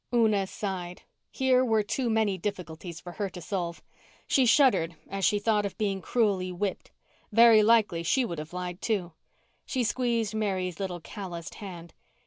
Una 0.11 0.47
sighed. 0.47 1.03
Here 1.29 1.63
were 1.63 1.83
too 1.83 2.09
many 2.09 2.35
difficulties 2.35 2.99
for 2.99 3.11
her 3.11 3.29
to 3.29 3.39
solve. 3.39 3.83
She 4.25 4.47
shuddered 4.47 4.95
as 5.07 5.23
she 5.23 5.37
thought 5.37 5.63
of 5.63 5.77
being 5.77 6.01
cruelly 6.01 6.51
whipped. 6.51 6.89
Very 7.31 7.61
likely 7.61 8.01
she 8.01 8.25
would 8.25 8.39
have 8.39 8.51
lied 8.51 8.81
too. 8.81 9.11
She 9.63 9.83
squeezed 9.83 10.33
Mary's 10.33 10.79
little 10.79 11.01
calloused 11.01 11.53
hand. 11.53 11.93